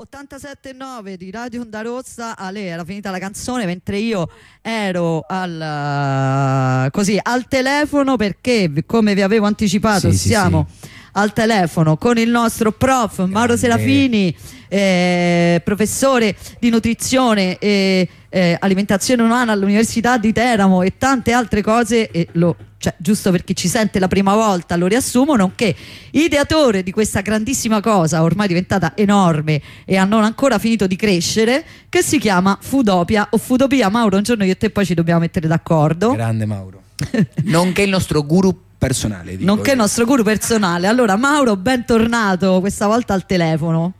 87.9 0.00 1.14
di 1.14 1.30
Radio 1.32 1.62
Onda 1.62 1.80
Rossa, 1.80 2.36
Ale 2.36 2.66
era 2.66 2.84
finita 2.84 3.10
la 3.10 3.18
canzone 3.18 3.66
mentre 3.66 3.98
io 3.98 4.28
ero 4.62 5.24
al, 5.26 6.88
così, 6.92 7.18
al 7.20 7.48
telefono 7.48 8.14
perché 8.16 8.70
come 8.86 9.14
vi 9.14 9.22
avevo 9.22 9.46
anticipato 9.46 10.10
Sì, 10.12 10.16
sì, 10.16 10.28
siamo 10.28 10.68
al 11.12 11.32
telefono 11.32 11.96
con 11.96 12.16
il 12.16 12.30
nostro 12.30 12.70
prof 12.70 13.24
Mauro 13.24 13.56
Serafini, 13.56 14.32
eh, 14.68 15.60
professore 15.64 16.36
di 16.60 16.70
nutrizione 16.70 17.58
e 17.58 18.08
eh, 18.28 18.56
alimentazione 18.58 19.22
umana 19.22 19.52
all'Università 19.52 20.18
di 20.18 20.32
Teramo 20.32 20.82
e 20.82 20.94
tante 20.98 21.32
altre 21.32 21.62
cose, 21.62 22.10
e 22.10 22.28
lo, 22.32 22.56
cioè, 22.78 22.94
giusto 22.98 23.30
per 23.30 23.44
chi 23.44 23.56
ci 23.56 23.68
sente 23.68 23.98
la 23.98 24.08
prima 24.08 24.34
volta 24.34 24.76
lo 24.76 24.86
riassumo, 24.86 25.34
nonché 25.34 25.74
ideatore 26.12 26.82
di 26.82 26.92
questa 26.92 27.20
grandissima 27.20 27.80
cosa 27.80 28.22
ormai 28.22 28.46
diventata 28.46 28.92
enorme 28.96 29.60
e 29.84 29.96
ha 29.96 30.04
non 30.04 30.24
ancora 30.24 30.58
finito 30.58 30.86
di 30.86 30.96
crescere, 30.96 31.64
che 31.88 32.02
si 32.02 32.18
chiama 32.18 32.58
Foodopia 32.60 33.28
o 33.30 33.38
Foodopia. 33.38 33.88
Mauro, 33.88 34.16
un 34.16 34.22
giorno 34.22 34.44
io 34.44 34.52
e 34.52 34.56
te 34.56 34.70
poi 34.70 34.84
ci 34.84 34.94
dobbiamo 34.94 35.20
mettere 35.20 35.48
d'accordo. 35.48 36.12
Grande 36.12 36.46
Mauro. 36.46 36.82
Nonché 37.44 37.82
il 37.82 37.90
nostro 37.90 38.24
guru 38.24 38.56
personale. 38.78 39.36
dico 39.36 39.44
Nonché 39.44 39.72
il 39.72 39.76
nostro 39.76 40.04
guru 40.04 40.22
personale. 40.22 40.86
Allora, 40.86 41.16
Mauro, 41.16 41.56
bentornato 41.56 42.60
questa 42.60 42.86
volta 42.86 43.14
al 43.14 43.26
telefono. 43.26 43.94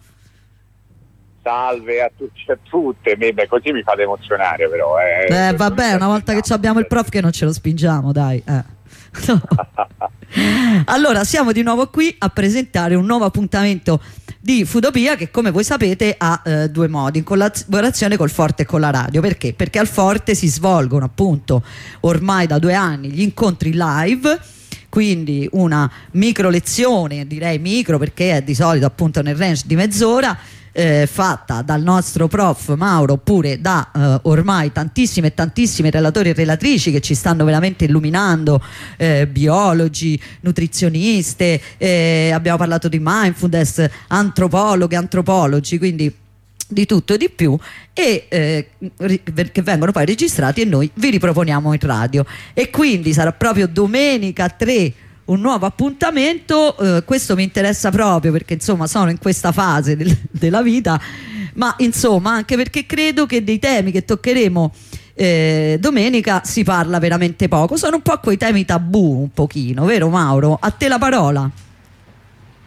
Salve 1.48 2.02
a 2.02 2.10
tutti 2.14 2.44
e 2.46 2.52
a 2.52 2.58
tutte, 2.62 3.16
Beh, 3.16 3.32
beh, 3.32 3.48
così 3.48 3.72
mi 3.72 3.82
fate 3.82 4.02
emozionare 4.02 4.68
però. 4.68 4.96
Eh, 4.98 5.48
Eh, 5.48 5.54
vabbè, 5.54 5.94
una 5.94 6.08
volta 6.08 6.38
che 6.38 6.52
abbiamo 6.52 6.78
il 6.78 6.86
prof 6.86 7.08
che 7.08 7.22
non 7.22 7.32
ce 7.32 7.46
lo 7.46 7.52
spingiamo, 7.54 8.12
dai. 8.12 8.42
eh. 8.46 8.76
Allora, 10.84 11.24
siamo 11.24 11.52
di 11.52 11.62
nuovo 11.62 11.88
qui 11.88 12.14
a 12.18 12.28
presentare 12.28 12.94
un 12.94 13.06
nuovo 13.06 13.24
appuntamento 13.24 14.02
di 14.38 14.66
Foodopia 14.66 15.16
che 15.16 15.30
come 15.30 15.50
voi 15.50 15.64
sapete 15.64 16.14
ha 16.18 16.42
eh, 16.44 16.68
due 16.68 16.86
modi, 16.86 17.16
in 17.16 17.24
collaborazione 17.24 18.18
col 18.18 18.28
Forte 18.28 18.62
e 18.62 18.66
con 18.66 18.80
la 18.80 18.90
radio. 18.90 19.22
Perché? 19.22 19.54
Perché 19.54 19.78
al 19.78 19.88
Forte 19.88 20.34
si 20.34 20.48
svolgono 20.48 21.06
appunto 21.06 21.62
ormai 22.00 22.46
da 22.46 22.58
due 22.58 22.74
anni 22.74 23.08
gli 23.10 23.22
incontri 23.22 23.72
live 23.72 24.38
quindi 24.88 25.46
una 25.52 25.90
micro 26.12 26.48
lezione, 26.48 27.26
direi 27.26 27.58
micro 27.58 27.98
perché 27.98 28.36
è 28.38 28.42
di 28.42 28.54
solito 28.54 28.86
appunto 28.86 29.20
nel 29.20 29.36
range 29.36 29.64
di 29.66 29.76
mezz'ora, 29.76 30.36
eh, 30.78 31.08
fatta 31.10 31.62
dal 31.62 31.82
nostro 31.82 32.28
prof 32.28 32.76
Mauro 32.76 33.14
oppure 33.14 33.60
da 33.60 33.90
eh, 33.92 34.20
ormai 34.28 34.70
tantissime 34.70 35.26
e 35.26 35.34
tantissime 35.34 35.90
relatori 35.90 36.28
e 36.28 36.34
relatrici 36.34 36.92
che 36.92 37.00
ci 37.00 37.16
stanno 37.16 37.44
veramente 37.44 37.86
illuminando, 37.86 38.62
eh, 38.96 39.26
biologi, 39.26 40.20
nutrizioniste, 40.42 41.60
eh, 41.78 42.30
abbiamo 42.32 42.58
parlato 42.58 42.86
di 42.86 43.00
mindfulness, 43.02 43.84
antropologhe, 44.06 44.94
antropologi, 44.94 45.78
quindi 45.78 46.14
di 46.68 46.86
tutto 46.86 47.14
e 47.14 47.18
di 47.18 47.28
più 47.28 47.58
e 47.92 48.26
eh, 48.28 48.68
che 49.50 49.62
vengono 49.62 49.90
poi 49.90 50.04
registrati 50.04 50.60
e 50.60 50.64
noi 50.64 50.88
vi 50.94 51.10
riproponiamo 51.10 51.72
in 51.72 51.80
radio. 51.80 52.24
E 52.54 52.70
quindi 52.70 53.12
sarà 53.12 53.32
proprio 53.32 53.66
domenica 53.66 54.48
3 54.48 54.92
un 55.28 55.40
nuovo 55.40 55.66
appuntamento 55.66 56.76
eh, 56.78 57.04
questo 57.04 57.34
mi 57.34 57.42
interessa 57.42 57.90
proprio 57.90 58.32
perché 58.32 58.54
insomma 58.54 58.86
sono 58.86 59.10
in 59.10 59.18
questa 59.18 59.52
fase 59.52 59.96
del- 59.96 60.16
della 60.30 60.62
vita 60.62 61.00
ma 61.54 61.74
insomma 61.78 62.32
anche 62.32 62.56
perché 62.56 62.86
credo 62.86 63.26
che 63.26 63.42
dei 63.44 63.58
temi 63.58 63.90
che 63.90 64.04
toccheremo 64.04 64.72
eh, 65.14 65.76
domenica 65.80 66.42
si 66.44 66.62
parla 66.62 66.98
veramente 66.98 67.48
poco 67.48 67.76
sono 67.76 67.96
un 67.96 68.02
po' 68.02 68.18
quei 68.20 68.36
temi 68.36 68.64
tabù 68.64 69.20
un 69.20 69.30
pochino 69.32 69.84
vero 69.84 70.08
Mauro? 70.08 70.56
a 70.60 70.70
te 70.70 70.88
la 70.88 70.98
parola 70.98 71.50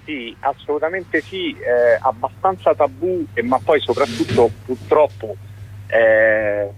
Sì, 0.03 0.35
assolutamente 0.41 1.21
sì, 1.21 1.51
eh, 1.51 1.97
abbastanza 2.01 2.73
tabù, 2.75 3.23
ma 3.43 3.59
poi 3.63 3.79
soprattutto 3.79 4.51
purtroppo 4.65 5.35
eh, 5.87 6.69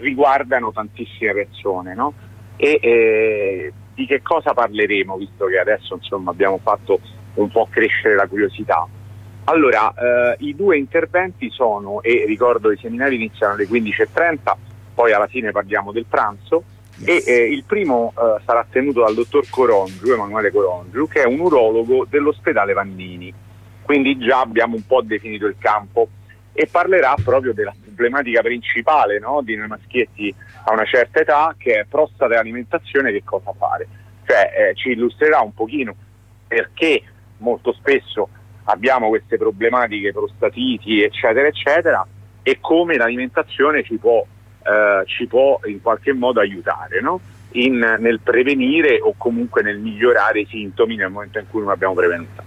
riguardano 0.00 0.72
tantissime 0.72 1.32
persone, 1.32 1.94
no? 1.94 2.12
E 2.56 2.78
eh, 2.82 3.72
di 3.94 4.06
che 4.06 4.22
cosa 4.22 4.54
parleremo, 4.54 5.16
visto 5.16 5.46
che 5.46 5.58
adesso 5.58 5.94
insomma 5.94 6.30
abbiamo 6.30 6.58
fatto 6.62 7.00
un 7.34 7.50
po' 7.50 7.68
crescere 7.70 8.14
la 8.14 8.26
curiosità? 8.26 8.86
Allora, 9.44 9.92
eh, 9.92 10.36
i 10.40 10.54
due 10.54 10.78
interventi 10.78 11.50
sono, 11.50 12.00
e 12.02 12.24
ricordo 12.26 12.70
i 12.70 12.78
seminari 12.78 13.16
iniziano 13.16 13.54
alle 13.54 13.66
15.30, 13.66 14.54
poi 14.94 15.12
alla 15.12 15.26
fine 15.26 15.50
parliamo 15.50 15.90
del 15.90 16.06
pranzo, 16.08 16.64
e 17.04 17.22
eh, 17.26 17.52
il 17.52 17.64
primo 17.64 18.12
eh, 18.16 18.40
sarà 18.44 18.64
tenuto 18.70 19.00
dal 19.00 19.14
dottor 19.14 19.44
Corongiu, 19.50 20.12
Emanuele 20.12 20.52
Corongiu, 20.52 21.08
che 21.08 21.22
è 21.22 21.26
un 21.26 21.40
urologo 21.40 22.06
dell'ospedale 22.08 22.72
Vannini. 22.72 23.34
Quindi 23.82 24.16
già 24.18 24.40
abbiamo 24.40 24.76
un 24.76 24.86
po' 24.86 25.02
definito 25.02 25.46
il 25.46 25.56
campo 25.58 26.08
e 26.52 26.68
parlerà 26.70 27.14
proprio 27.22 27.52
della 27.52 27.74
problematica 27.92 28.42
principale 28.42 29.18
no, 29.18 29.40
di 29.42 29.56
noi 29.56 29.68
maschietti 29.68 30.34
a 30.64 30.72
una 30.72 30.84
certa 30.84 31.20
età, 31.20 31.54
che 31.56 31.80
è 31.80 31.86
prostata 31.88 32.34
e 32.34 32.38
alimentazione, 32.38 33.12
che 33.12 33.22
cosa 33.24 33.52
fare. 33.56 33.86
Cioè 34.24 34.50
eh, 34.70 34.74
ci 34.74 34.90
illustrerà 34.90 35.40
un 35.40 35.52
pochino 35.52 35.94
perché 36.46 37.02
molto 37.38 37.72
spesso 37.72 38.28
abbiamo 38.64 39.08
queste 39.08 39.36
problematiche 39.36 40.12
prostatiti, 40.12 41.02
eccetera, 41.02 41.48
eccetera, 41.48 42.06
e 42.42 42.58
come 42.60 42.96
l'alimentazione 42.96 43.82
ci 43.82 43.96
può 43.96 44.24
eh, 44.64 45.02
ci 45.06 45.26
può 45.26 45.58
in 45.64 45.82
qualche 45.82 46.12
modo 46.12 46.40
aiutare 46.40 47.00
no? 47.00 47.20
In- 47.52 47.96
nel 47.98 48.20
prevenire 48.20 49.00
o 49.00 49.14
comunque 49.16 49.62
nel 49.62 49.78
migliorare 49.78 50.40
i 50.40 50.46
sintomi 50.46 50.96
nel 50.96 51.10
momento 51.10 51.38
in 51.38 51.46
cui 51.50 51.60
non 51.60 51.70
abbiamo 51.70 51.94
prevenuta. 51.94 52.42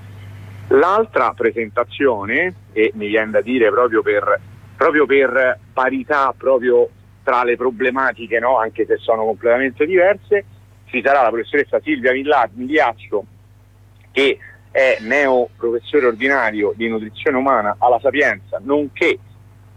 L'altra 0.69 1.31
presentazione, 1.33 2.53
e 2.71 2.91
mi 2.95 3.07
viene 3.07 3.29
da 3.29 3.41
dire 3.41 3.69
proprio 3.69 4.01
per, 4.01 4.39
proprio 4.75 5.05
per 5.05 5.59
parità 5.73 6.33
proprio 6.37 6.89
tra 7.23 7.43
le 7.43 7.55
problematiche, 7.55 8.39
no? 8.39 8.59
anche 8.59 8.85
se 8.85 8.97
sono 8.97 9.25
completamente 9.25 9.85
diverse, 9.85 10.45
ci 10.85 11.01
sarà 11.03 11.23
la 11.23 11.29
professoressa 11.29 11.79
Silvia 11.81 12.11
Migliaccio, 12.11 13.25
che 14.11 14.37
è 14.69 14.97
neo 15.01 15.49
professore 15.57 16.07
ordinario 16.07 16.73
di 16.75 16.87
nutrizione 16.87 17.37
umana 17.37 17.75
alla 17.79 17.99
Sapienza, 17.99 18.59
nonché 18.63 19.17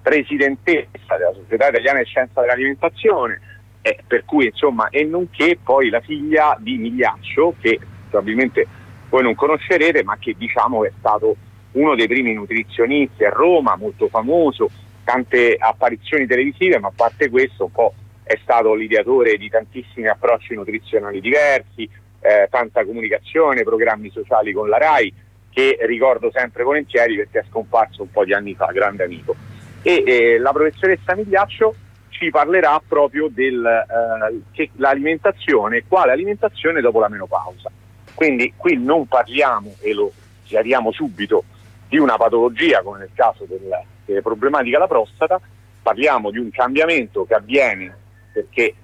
presidentessa 0.03 1.17
della 1.17 1.33
Società 1.35 1.69
Italiana 1.69 2.01
di 2.01 2.05
Scienza 2.05 2.41
dell'Alimentazione, 2.41 3.41
eh, 3.81 3.99
per 4.07 4.25
cui 4.25 4.47
insomma, 4.47 4.89
e 4.91 5.05
nonché 5.05 5.59
poi 5.63 5.89
la 5.89 6.01
figlia 6.01 6.57
di 6.59 6.77
Migliaccio, 6.77 7.55
che 7.61 7.79
probabilmente 8.11 8.67
voi 9.09 9.23
non 9.23 9.35
conoscerete, 9.35 10.03
ma 10.03 10.17
che 10.19 10.35
diciamo 10.37 10.85
è 10.85 10.93
stato 10.99 11.37
uno 11.73 11.95
dei 11.95 12.07
primi 12.07 12.35
nutrizionisti 12.35 13.25
a 13.25 13.31
Roma, 13.31 13.77
molto 13.77 14.09
famoso, 14.09 14.69
tante 15.09 15.57
apparizioni 15.59 16.27
televisive, 16.27 16.79
ma 16.79 16.89
a 16.89 16.93
parte 16.95 17.31
questo 17.31 17.65
un 17.65 17.73
po' 17.73 17.95
è 18.23 18.39
stato 18.43 18.75
l'ideatore 18.75 19.39
di 19.39 19.49
tantissimi 19.49 20.07
approcci 20.07 20.55
nutrizionali 20.55 21.23
diversi, 21.23 21.89
eh, 22.21 22.47
tanta 22.51 22.85
comunicazione, 22.85 23.63
programmi 23.63 24.11
sociali 24.11 24.53
con 24.53 24.69
la 24.69 24.77
RAI, 24.77 25.11
che 25.51 25.79
ricordo 25.87 26.31
sempre 26.31 26.63
volentieri 26.63 27.17
perché 27.17 27.39
è 27.39 27.45
scomparso 27.49 28.03
un 28.03 28.11
po' 28.11 28.27
di 28.27 28.35
anni 28.35 28.55
fa, 28.55 28.67
grande 28.67 29.05
amico. 29.05 29.35
E 29.81 30.05
eh, 30.07 30.37
la 30.37 30.53
professoressa 30.53 31.15
Migliaccio 31.15 31.75
ci 32.11 32.29
parlerà 32.29 32.79
proprio 32.87 33.31
dell'alimentazione, 33.31 35.85
quale 35.89 36.13
alimentazione 36.13 36.83
dopo 36.83 37.01
la 37.01 37.09
menopausa. 37.09 37.71
Quindi 38.13 38.53
qui 38.59 38.77
non 38.77 39.07
parliamo, 39.07 39.75
e 39.81 39.95
lo 39.95 40.13
chiariamo 40.45 40.93
subito, 40.93 41.45
di 41.89 41.99
una 41.99 42.17
patologia 42.17 42.83
come 42.83 42.99
nel 42.99 43.11
caso 43.15 43.45
del- 43.47 43.83
delle 44.05 44.23
problematiche 44.23 44.77
alla 44.77 44.87
prostata, 44.87 45.41
parliamo 45.83 46.31
di 46.31 46.39
un 46.39 46.51
cambiamento 46.51 47.25
che 47.25 47.35
avviene 47.35 47.97
perché 48.33 48.75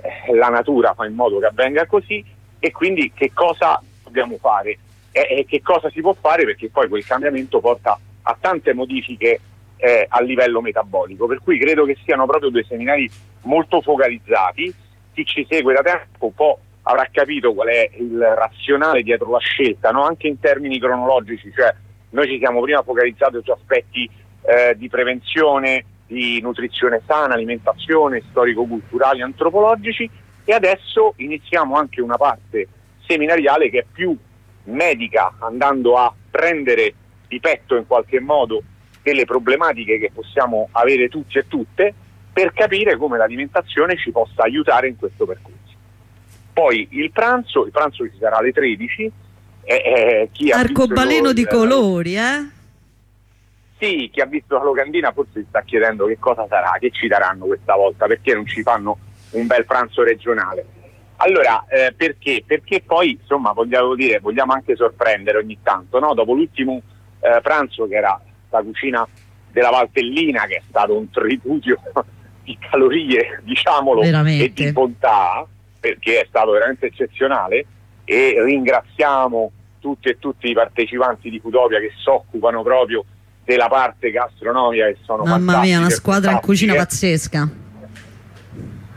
eh, 0.00 0.34
la 0.34 0.48
natura 0.48 0.94
fa 0.94 1.06
in 1.06 1.14
modo 1.14 1.38
che 1.38 1.46
avvenga 1.46 1.86
così 1.86 2.24
e 2.58 2.70
quindi 2.70 3.12
che 3.12 3.32
cosa 3.32 3.80
dobbiamo 4.04 4.36
fare? 4.38 4.78
E 5.10 5.44
che 5.46 5.60
cosa 5.60 5.90
si 5.90 6.00
può 6.00 6.14
fare 6.18 6.44
perché 6.44 6.70
poi 6.70 6.88
quel 6.88 7.04
cambiamento 7.04 7.60
porta 7.60 7.98
a 8.22 8.36
tante 8.40 8.72
modifiche 8.72 9.40
eh, 9.76 10.06
a 10.08 10.20
livello 10.22 10.60
metabolico, 10.60 11.26
per 11.26 11.40
cui 11.42 11.58
credo 11.58 11.84
che 11.84 11.98
siano 12.04 12.24
proprio 12.24 12.50
due 12.50 12.64
seminari 12.64 13.10
molto 13.42 13.80
focalizzati, 13.82 14.72
chi 15.12 15.26
ci 15.26 15.46
segue 15.50 15.74
da 15.74 15.82
tempo 15.82 16.26
un 16.26 16.34
po' 16.34 16.58
avrà 16.82 17.08
capito 17.10 17.52
qual 17.52 17.68
è 17.68 17.90
il 17.96 18.18
razionale 18.18 19.02
dietro 19.02 19.30
la 19.30 19.38
scelta, 19.38 19.90
no? 19.90 20.04
anche 20.04 20.28
in 20.28 20.38
termini 20.38 20.78
cronologici, 20.78 21.52
cioè 21.54 21.74
noi 22.12 22.28
ci 22.28 22.38
siamo 22.38 22.60
prima 22.60 22.82
focalizzati 22.82 23.38
su 23.42 23.50
aspetti 23.50 24.08
eh, 24.42 24.74
di 24.76 24.88
prevenzione, 24.88 25.84
di 26.06 26.40
nutrizione 26.40 27.02
sana, 27.06 27.34
alimentazione, 27.34 28.22
storico-culturali, 28.30 29.22
antropologici 29.22 30.08
e 30.44 30.52
adesso 30.52 31.14
iniziamo 31.16 31.76
anche 31.76 32.00
una 32.00 32.16
parte 32.16 32.68
seminariale 33.06 33.70
che 33.70 33.80
è 33.80 33.84
più 33.90 34.16
medica, 34.64 35.34
andando 35.38 35.96
a 35.96 36.12
prendere 36.30 36.94
di 37.28 37.40
petto 37.40 37.76
in 37.76 37.86
qualche 37.86 38.20
modo 38.20 38.62
delle 39.02 39.24
problematiche 39.24 39.98
che 39.98 40.10
possiamo 40.12 40.68
avere 40.72 41.08
tutti 41.08 41.38
e 41.38 41.48
tutte 41.48 41.94
per 42.32 42.52
capire 42.52 42.96
come 42.96 43.18
l'alimentazione 43.18 43.96
ci 43.96 44.10
possa 44.10 44.42
aiutare 44.42 44.88
in 44.88 44.96
questo 44.96 45.24
percorso. 45.26 45.60
Poi 46.52 46.86
il 46.90 47.10
pranzo, 47.10 47.64
il 47.64 47.72
pranzo 47.72 48.04
ci 48.08 48.16
sarà 48.18 48.36
alle 48.36 48.52
13. 48.52 49.10
Eh, 49.64 50.28
eh, 50.38 50.52
arcobaleno 50.52 51.28
il- 51.28 51.34
di 51.34 51.44
colori 51.46 52.16
eh? 52.16 52.48
Sì, 53.78 54.08
chi 54.12 54.20
ha 54.20 54.26
visto 54.26 54.56
la 54.56 54.62
locandina 54.62 55.10
forse 55.12 55.40
si 55.40 55.46
sta 55.48 55.62
chiedendo 55.62 56.06
che 56.06 56.16
cosa 56.18 56.46
sarà, 56.48 56.76
che 56.78 56.90
ci 56.92 57.08
daranno 57.08 57.46
questa 57.46 57.74
volta, 57.74 58.06
perché 58.06 58.32
non 58.32 58.46
ci 58.46 58.62
fanno 58.62 58.96
un 59.30 59.46
bel 59.48 59.64
pranzo 59.66 60.04
regionale. 60.04 60.64
Allora, 61.16 61.64
eh, 61.68 61.92
perché? 61.96 62.44
Perché 62.46 62.82
poi, 62.86 63.18
insomma, 63.20 63.50
vogliamo 63.52 63.96
dire, 63.96 64.20
vogliamo 64.20 64.52
anche 64.52 64.76
sorprendere 64.76 65.38
ogni 65.38 65.58
tanto, 65.64 65.98
no? 65.98 66.14
Dopo 66.14 66.32
l'ultimo 66.32 66.80
eh, 67.20 67.40
pranzo 67.42 67.88
che 67.88 67.96
era 67.96 68.20
la 68.50 68.62
cucina 68.62 69.06
della 69.50 69.70
Valtellina, 69.70 70.46
che 70.46 70.56
è 70.56 70.62
stato 70.68 70.96
un 70.96 71.10
tripudio 71.10 71.80
di 72.44 72.56
calorie, 72.58 73.40
diciamolo, 73.42 74.00
Veramente. 74.02 74.44
e 74.44 74.66
di 74.66 74.72
bontà, 74.72 75.44
perché 75.80 76.20
è 76.20 76.26
stato 76.28 76.52
veramente 76.52 76.86
eccezionale, 76.86 77.66
e 78.04 78.34
ringraziamo 78.42 79.50
tutti 79.78 80.08
e 80.08 80.18
tutti 80.18 80.48
i 80.48 80.54
partecipanti 80.54 81.30
di 81.30 81.40
Fudopia 81.40 81.80
che 81.80 81.92
si 82.02 82.08
occupano 82.08 82.62
proprio 82.62 83.04
della 83.44 83.68
parte 83.68 84.10
gastronomica 84.10 84.86
che 84.86 84.98
sono 85.02 85.24
Mamma 85.24 85.60
mia, 85.60 85.78
una 85.78 85.90
squadra 85.90 86.30
in 86.30 86.40
cucina 86.40 86.74
pazzesca. 86.74 87.48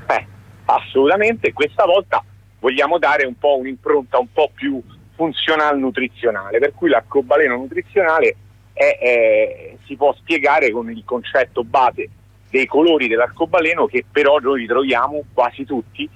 Eh, 0.07 0.27
assolutamente, 0.65 1.53
questa 1.53 1.85
volta 1.85 2.23
vogliamo 2.59 2.99
dare 2.99 3.25
un 3.25 3.37
po' 3.37 3.57
un'impronta 3.57 4.19
un 4.19 4.31
po' 4.31 4.51
più 4.53 4.81
funzional 5.15 5.79
nutrizionale, 5.79 6.59
per 6.59 6.73
cui 6.73 6.89
l'arcobaleno 6.89 7.55
nutrizionale 7.55 8.35
è, 8.73 8.97
è- 8.99 9.77
si 9.85 9.95
può 9.95 10.13
spiegare 10.13 10.71
con 10.71 10.91
il 10.91 11.03
concetto 11.05 11.63
base 11.63 12.09
dei 12.49 12.65
colori 12.67 13.07
dell'arcobaleno 13.07 13.85
che 13.85 14.05
però 14.09 14.37
noi 14.39 14.61
ritroviamo 14.61 15.23
quasi 15.33 15.65
tutti 15.65 16.07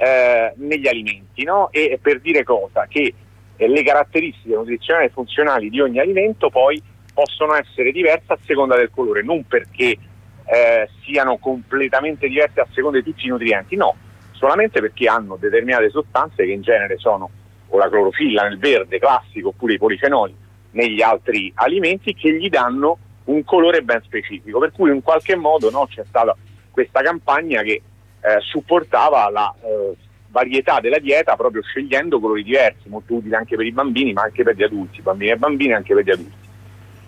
eh, 0.00 0.54
negli 0.56 0.88
alimenti, 0.88 1.44
no? 1.44 1.68
E 1.70 1.98
per 2.00 2.20
dire 2.20 2.42
cosa? 2.42 2.86
Che 2.88 3.14
eh, 3.56 3.68
le 3.68 3.82
caratteristiche 3.82 4.54
nutrizionali 4.54 5.06
e 5.06 5.10
funzionali 5.10 5.68
di 5.68 5.78
ogni 5.80 5.98
alimento 5.98 6.48
poi 6.48 6.82
possono 7.12 7.54
essere 7.54 7.92
diverse 7.92 8.32
a 8.32 8.38
seconda 8.46 8.76
del 8.76 8.90
colore, 8.90 9.22
non 9.22 9.46
perché 9.46 9.98
eh, 10.44 10.88
siano 11.04 11.36
completamente 11.36 12.28
diverse 12.28 12.60
a 12.60 12.66
seconda 12.72 12.98
di 12.98 13.04
tutti 13.04 13.26
i 13.26 13.28
nutrienti, 13.28 13.76
no, 13.76 13.94
solamente 14.32 14.80
perché 14.80 15.06
hanno 15.06 15.36
determinate 15.36 15.90
sostanze 15.90 16.46
che 16.46 16.52
in 16.52 16.62
genere 16.62 16.96
sono 16.96 17.28
o 17.68 17.78
la 17.78 17.90
clorofilla 17.90 18.48
nel 18.48 18.58
verde 18.58 18.98
classico 18.98 19.48
oppure 19.48 19.74
i 19.74 19.78
polifenoli 19.78 20.34
negli 20.72 21.02
altri 21.02 21.52
alimenti 21.56 22.14
che 22.14 22.32
gli 22.32 22.48
danno 22.48 22.96
un 23.24 23.44
colore 23.44 23.82
ben 23.82 24.00
specifico, 24.02 24.58
per 24.58 24.72
cui 24.72 24.90
in 24.90 25.02
qualche 25.02 25.36
modo 25.36 25.70
no, 25.70 25.86
c'è 25.86 26.04
stata 26.08 26.34
questa 26.70 27.02
campagna 27.02 27.60
che 27.62 27.82
eh, 28.20 28.40
supportava 28.40 29.28
la 29.30 29.54
eh, 29.62 29.96
varietà 30.28 30.80
della 30.80 30.98
dieta 30.98 31.36
proprio 31.36 31.62
scegliendo 31.62 32.20
colori 32.20 32.42
diversi, 32.42 32.88
molto 32.88 33.14
utili 33.14 33.34
anche 33.34 33.56
per 33.56 33.66
i 33.66 33.72
bambini 33.72 34.12
ma 34.12 34.22
anche 34.22 34.42
per 34.42 34.54
gli 34.54 34.62
adulti, 34.62 35.02
bambini 35.02 35.30
e 35.30 35.36
bambine 35.36 35.74
anche 35.74 35.94
per 35.94 36.04
gli 36.04 36.10
adulti. 36.10 36.36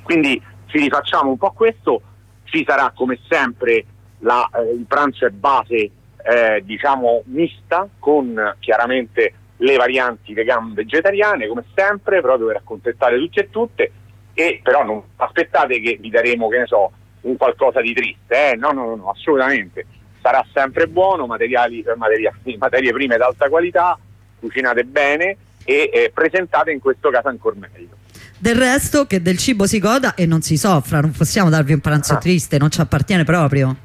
Quindi 0.03 0.43
ci 0.67 0.79
rifacciamo 0.79 1.31
un 1.31 1.39
po' 1.39 1.53
questo, 1.53 2.03
ci 2.45 2.65
sarà 2.67 2.93
come 2.95 3.19
sempre 3.29 3.85
la, 4.21 4.49
eh, 4.55 4.75
il 4.75 4.85
pranzo 4.87 5.27
è 5.27 5.31
base 5.31 5.91
eh, 6.25 6.63
diciamo 6.65 7.23
mista 7.27 7.89
con 7.99 8.57
chiaramente 8.61 9.35
le 9.57 9.77
varianti 9.77 10.33
vegan 10.35 10.73
vegetariane 10.73 11.47
come 11.47 11.65
sempre 11.75 12.21
proprio 12.21 12.49
per 12.49 12.57
accontentare 12.57 13.19
tutti 13.19 13.39
e 13.41 13.51
tutte 13.51 13.93
e 14.35 14.61
però 14.63 14.85
non 14.85 15.03
aspettate 15.17 15.81
che 15.81 15.99
vi 16.01 16.11
daremo 16.11 16.49
che 16.49 16.59
ne 16.59 16.67
so 16.67 16.93
un 17.23 17.37
qualcosa 17.37 17.81
di 17.81 17.93
triste 17.93 18.53
eh? 18.53 18.57
no, 18.57 18.71
no 18.71 18.87
no 18.87 18.97
no 18.97 19.11
assolutamente 19.11 19.87
sarà 20.23 20.45
sempre 20.53 20.87
buono 20.87 21.27
materiali, 21.27 21.85
materiali 21.97 22.57
materie 22.59 22.93
prime 22.93 23.17
d'alta 23.17 23.49
qualità 23.49 23.99
cucinate 24.39 24.85
bene 24.85 25.37
e 25.65 25.91
eh, 25.93 26.11
presentate 26.15 26.71
in 26.71 26.81
questo 26.81 27.11
caso 27.11 27.29
ancora 27.29 27.57
meglio 27.59 27.97
Del 28.39 28.57
resto 28.57 29.07
che 29.07 29.21
del 29.21 29.37
cibo 29.39 29.67
si 29.67 29.79
goda 29.79 30.15
e 30.15 30.27
non 30.27 30.41
si 30.43 30.57
soffra, 30.57 31.01
non 31.01 31.11
possiamo 31.13 31.51
darvi 31.51 31.73
un 31.75 31.81
pranzo 31.81 32.15
Ah. 32.15 32.19
triste, 32.19 32.59
non 32.59 32.71
ci 32.71 32.81
appartiene 32.81 33.25
proprio. 33.25 33.77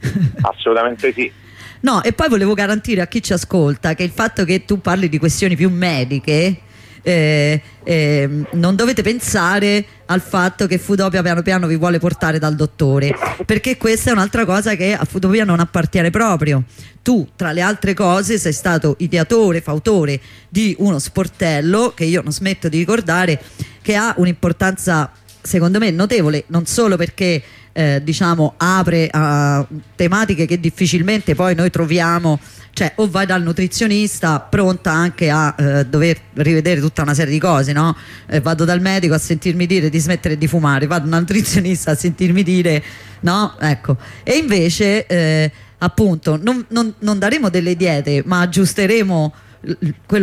assolutamente 0.42 1.12
sì 1.12 1.32
No, 1.80 2.02
e 2.02 2.12
poi 2.12 2.28
volevo 2.28 2.54
garantire 2.54 3.00
a 3.00 3.06
chi 3.06 3.20
ci 3.20 3.32
ascolta 3.32 3.94
che 3.94 4.04
il 4.04 4.10
fatto 4.10 4.44
che 4.44 4.64
tu 4.64 4.80
parli 4.80 5.08
di 5.08 5.18
questioni 5.18 5.56
più 5.56 5.68
mediche 5.68 6.60
eh, 7.02 7.60
eh, 7.84 8.28
non 8.52 8.76
dovete 8.76 9.02
pensare 9.02 9.84
al 10.06 10.20
fatto 10.20 10.66
che 10.66 10.78
Foodopia 10.78 11.22
piano 11.22 11.42
piano 11.42 11.66
vi 11.66 11.76
vuole 11.76 11.98
portare 11.98 12.38
dal 12.38 12.54
dottore, 12.54 13.14
perché 13.44 13.76
questa 13.76 14.10
è 14.10 14.12
un'altra 14.12 14.44
cosa 14.44 14.74
che 14.74 14.94
a 14.94 15.04
Foodopia 15.04 15.44
non 15.44 15.60
appartiene 15.60 16.10
proprio. 16.10 16.62
Tu, 17.02 17.28
tra 17.34 17.52
le 17.52 17.60
altre 17.60 17.94
cose, 17.94 18.38
sei 18.38 18.52
stato 18.52 18.94
ideatore, 18.98 19.60
fautore 19.60 20.20
di 20.48 20.74
uno 20.78 20.98
sportello 20.98 21.92
che 21.94 22.04
io 22.04 22.22
non 22.22 22.32
smetto 22.32 22.68
di 22.68 22.78
ricordare, 22.78 23.40
che 23.82 23.96
ha 23.96 24.14
un'importanza 24.16 25.10
secondo 25.42 25.78
me 25.78 25.90
notevole, 25.90 26.44
non 26.48 26.66
solo 26.66 26.96
perché 26.96 27.42
eh, 27.72 28.00
diciamo 28.02 28.54
apre 28.58 29.08
a 29.10 29.66
tematiche 29.96 30.46
che 30.46 30.60
difficilmente 30.60 31.34
poi 31.34 31.54
noi 31.54 31.70
troviamo 31.70 32.38
cioè 32.74 32.92
o 32.96 33.08
vai 33.08 33.26
dal 33.26 33.42
nutrizionista 33.42 34.40
pronta 34.40 34.90
anche 34.92 35.30
a 35.30 35.54
eh, 35.58 35.86
dover 35.86 36.18
rivedere 36.34 36.80
tutta 36.80 37.02
una 37.02 37.14
serie 37.14 37.32
di 37.32 37.38
cose 37.38 37.72
no? 37.72 37.96
Eh, 38.26 38.40
vado 38.40 38.64
dal 38.64 38.80
medico 38.80 39.14
a 39.14 39.18
sentirmi 39.18 39.66
dire 39.66 39.88
di 39.88 39.98
smettere 39.98 40.36
di 40.36 40.46
fumare 40.46 40.86
vado 40.86 41.08
dal 41.08 41.20
nutrizionista 41.20 41.92
a 41.92 41.94
sentirmi 41.94 42.42
dire 42.42 42.82
no 43.20 43.56
ecco 43.58 43.96
e 44.22 44.36
invece 44.36 45.06
eh, 45.06 45.50
appunto 45.78 46.38
non, 46.40 46.64
non- 46.68 46.94
non 46.98 47.18
daremo 47.18 47.48
delle 47.48 47.74
diete 47.74 48.22
ma 48.24 48.40
aggiusteremo 48.40 49.32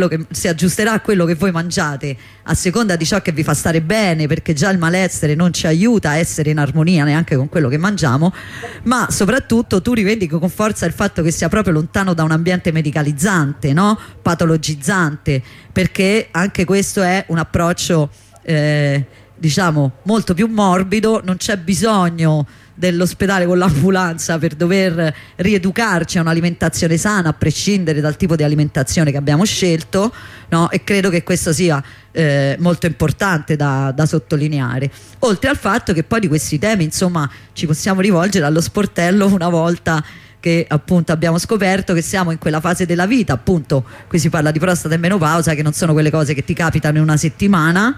che 0.08 0.26
si 0.30 0.48
aggiusterà 0.48 0.92
a 0.92 1.00
quello 1.00 1.24
che 1.24 1.34
voi 1.34 1.50
mangiate 1.50 2.16
a 2.44 2.54
seconda 2.54 2.96
di 2.96 3.06
ciò 3.06 3.22
che 3.22 3.32
vi 3.32 3.42
fa 3.42 3.54
stare 3.54 3.80
bene 3.80 4.26
perché 4.26 4.52
già 4.52 4.70
il 4.70 4.78
malessere 4.78 5.34
non 5.34 5.52
ci 5.52 5.66
aiuta 5.66 6.10
a 6.10 6.16
essere 6.16 6.50
in 6.50 6.58
armonia 6.58 7.04
neanche 7.04 7.36
con 7.36 7.48
quello 7.48 7.68
che 7.68 7.78
mangiamo 7.78 8.34
ma 8.82 9.08
soprattutto 9.10 9.80
tu 9.80 9.94
rivendichi 9.94 10.38
con 10.38 10.50
forza 10.50 10.84
il 10.84 10.92
fatto 10.92 11.22
che 11.22 11.30
sia 11.30 11.48
proprio 11.48 11.72
lontano 11.72 12.12
da 12.12 12.22
un 12.22 12.32
ambiente 12.32 12.70
medicalizzante 12.70 13.72
no? 13.72 13.98
patologizzante 14.20 15.42
perché 15.72 16.28
anche 16.30 16.64
questo 16.66 17.02
è 17.02 17.24
un 17.28 17.38
approccio 17.38 18.10
eh, 18.42 19.06
diciamo 19.36 19.92
molto 20.02 20.34
più 20.34 20.48
morbido 20.48 21.22
non 21.24 21.38
c'è 21.38 21.56
bisogno 21.56 22.46
dell'ospedale 22.80 23.44
con 23.44 23.58
l'ambulanza 23.58 24.38
per 24.38 24.54
dover 24.54 25.14
rieducarci 25.36 26.16
a 26.16 26.22
un'alimentazione 26.22 26.96
sana 26.96 27.28
a 27.28 27.32
prescindere 27.34 28.00
dal 28.00 28.16
tipo 28.16 28.36
di 28.36 28.42
alimentazione 28.42 29.10
che 29.10 29.18
abbiamo 29.18 29.44
scelto 29.44 30.10
no? 30.48 30.70
e 30.70 30.82
credo 30.82 31.10
che 31.10 31.22
questo 31.22 31.52
sia 31.52 31.82
eh, 32.10 32.56
molto 32.58 32.86
importante 32.86 33.54
da, 33.54 33.92
da 33.94 34.06
sottolineare 34.06 34.90
oltre 35.20 35.50
al 35.50 35.58
fatto 35.58 35.92
che 35.92 36.04
poi 36.04 36.20
di 36.20 36.28
questi 36.28 36.58
temi 36.58 36.84
insomma 36.84 37.30
ci 37.52 37.66
possiamo 37.66 38.00
rivolgere 38.00 38.46
allo 38.46 38.62
sportello 38.62 39.26
una 39.26 39.50
volta 39.50 40.02
che 40.40 40.64
appunto 40.66 41.12
abbiamo 41.12 41.38
scoperto 41.38 41.92
che 41.94 42.02
siamo 42.02 42.30
in 42.30 42.38
quella 42.38 42.60
fase 42.60 42.86
della 42.86 43.06
vita, 43.06 43.34
appunto 43.34 43.84
qui 44.08 44.18
si 44.18 44.30
parla 44.30 44.50
di 44.50 44.58
prostata 44.58 44.94
e 44.94 44.98
menopausa 44.98 45.54
che 45.54 45.62
non 45.62 45.72
sono 45.72 45.92
quelle 45.92 46.10
cose 46.10 46.34
che 46.34 46.44
ti 46.44 46.54
capitano 46.54 46.96
in 46.96 47.02
una 47.02 47.16
settimana, 47.16 47.96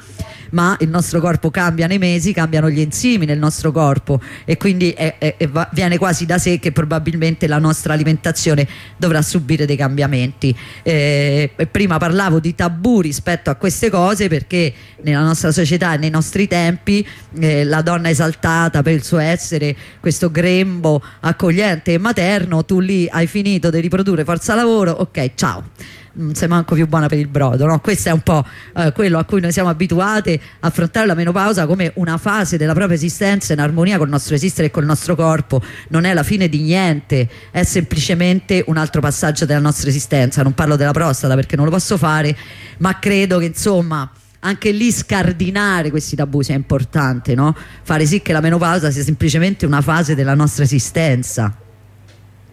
ma 0.51 0.77
il 0.81 0.89
nostro 0.89 1.21
corpo 1.21 1.51
cambia 1.51 1.87
nei 1.87 1.99
mesi, 1.99 2.33
cambiano 2.33 2.69
gli 2.69 2.81
enzimi 2.81 3.25
nel 3.25 3.39
nostro 3.39 3.73
corpo 3.73 4.21
e 4.45 4.57
quindi 4.57 4.91
è- 4.91 5.17
è- 5.19 5.37
è 5.39 5.49
viene 5.73 5.99
quasi 5.99 6.27
da 6.27 6.39
sé 6.39 6.59
che 6.59 6.73
probabilmente 6.73 7.47
la 7.47 7.59
nostra 7.59 7.93
alimentazione 7.95 8.67
dovrà 8.97 9.23
subire 9.23 9.65
dei 9.65 9.77
cambiamenti. 9.77 10.55
Eh, 10.83 11.51
prima 11.71 11.99
parlavo 11.99 12.41
di 12.41 12.55
tabù 12.55 13.01
rispetto 13.01 13.51
a 13.51 13.55
queste 13.55 13.89
cose 13.89 14.29
perché 14.29 14.73
nella 15.03 15.23
nostra 15.23 15.53
società 15.53 15.95
e 15.95 15.97
nei 15.97 16.11
nostri 16.11 16.47
tempi 16.49 17.07
eh, 17.39 17.65
la 17.65 17.81
donna 17.83 18.11
esaltata 18.11 18.83
per 18.83 18.95
il 18.95 19.05
suo 19.05 19.19
essere 19.19 19.75
questo 20.01 20.31
grembo 20.31 21.03
accogliente 21.21 21.93
e 21.95 21.99
materno, 21.99 22.31
tu 22.65 22.81
lì 22.81 23.09
hai 23.11 23.27
finito 23.27 23.71
di 23.71 23.81
riprodurre 23.81 24.25
forza 24.25 24.55
lavoro, 24.55 24.93
ok, 24.93 25.35
ciao. 25.35 25.65
Non 26.15 26.35
sei 26.35 26.49
manco 26.49 26.75
più 26.75 26.87
buona 26.87 27.09
per 27.09 27.19
il 27.19 27.27
brodo, 27.27 27.67
no? 27.67 27.81
Questo 27.81 28.11
è 28.11 28.13
un 28.13 28.21
po' 28.21 28.45
eh, 28.77 28.93
quello 28.93 29.19
a 29.19 29.25
cui 29.25 29.41
noi 29.41 29.51
siamo 29.51 29.71
abituati 29.71 30.39
affrontare 30.61 31.07
la 31.07 31.15
menopausa 31.15 31.67
come 31.67 31.93
una 31.95 32.19
fase 32.19 32.59
della 32.59 32.75
propria 32.75 32.97
esistenza 32.97 33.55
in 33.55 33.61
armonia 33.61 33.97
con 33.97 34.07
il 34.07 34.13
nostro 34.13 34.35
esistere 34.35 34.69
e 34.69 34.71
col 34.71 34.85
nostro 34.85 35.15
corpo. 35.15 35.63
Non 35.89 36.05
è 36.05 36.13
la 36.13 36.23
fine 36.23 36.49
di 36.49 36.61
niente, 36.61 37.29
è 37.51 37.63
semplicemente 37.63 38.63
un 38.67 38.77
altro 38.77 39.01
passaggio 39.01 39.47
della 39.47 39.61
nostra 39.61 39.89
esistenza. 39.89 40.43
Non 40.43 40.53
parlo 40.53 40.77
della 40.77 40.93
prostata 40.93 41.35
perché 41.35 41.57
non 41.57 41.65
lo 41.65 41.71
posso 41.71 41.97
fare, 41.97 42.37
ma 42.79 42.99
credo 42.99 43.39
che 43.39 43.47
insomma 43.47 44.11
anche 44.45 44.71
lì 44.71 44.91
scardinare 44.91 45.91
questi 45.91 46.17
tabù 46.17 46.43
sia 46.43 46.55
importante, 46.55 47.35
no? 47.35 47.57
Fare 47.83 48.07
sì 48.07 48.23
che 48.23 48.33
la 48.33 48.41
menopausa 48.41 48.91
sia 48.91 49.03
semplicemente 49.03 49.67
una 49.67 49.81
fase 49.81 50.15
della 50.15 50.35
nostra 50.35 50.65
esistenza. 50.65 51.57